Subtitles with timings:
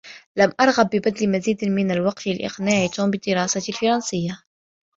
[0.35, 4.43] لم أرغب ببذل مزيد من الوقت لإقناع توم بدراسة الفرنسية.